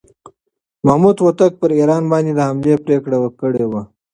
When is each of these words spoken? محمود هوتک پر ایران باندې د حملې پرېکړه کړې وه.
محمود 0.85 1.17
هوتک 1.23 1.51
پر 1.61 1.69
ایران 1.79 2.03
باندې 2.11 2.31
د 2.35 2.39
حملې 2.47 2.75
پرېکړه 2.85 3.17
کړې 3.39 3.65
وه. 3.71 3.81